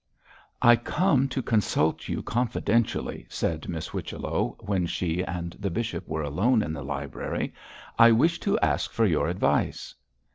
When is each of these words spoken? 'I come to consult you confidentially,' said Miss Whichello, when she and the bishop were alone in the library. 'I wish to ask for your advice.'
'I 0.63 0.77
come 0.77 1.29
to 1.29 1.43
consult 1.43 2.07
you 2.09 2.23
confidentially,' 2.23 3.27
said 3.29 3.69
Miss 3.69 3.85
Whichello, 3.89 4.55
when 4.61 4.87
she 4.87 5.21
and 5.23 5.55
the 5.59 5.69
bishop 5.69 6.07
were 6.07 6.23
alone 6.23 6.63
in 6.63 6.73
the 6.73 6.83
library. 6.83 7.53
'I 7.99 8.13
wish 8.13 8.39
to 8.39 8.57
ask 8.61 8.89
for 8.91 9.05
your 9.05 9.27
advice.' 9.27 9.93